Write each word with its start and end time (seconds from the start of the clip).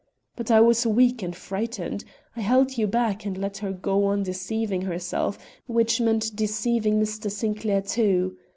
But 0.35 0.49
I 0.49 0.59
was 0.61 0.87
weak 0.87 1.21
and 1.21 1.35
frightened. 1.35 2.05
I 2.35 2.41
held 2.41 2.75
you 2.75 2.87
back 2.87 3.23
and 3.23 3.37
let 3.37 3.57
her 3.59 3.71
go 3.71 4.05
on 4.05 4.23
deceiving 4.23 4.81
herself, 4.81 5.37
which 5.67 6.01
meant 6.01 6.35
deceiving 6.35 6.99
Mr. 6.99 7.29
Sinclair, 7.29 7.83
too. 7.83 8.35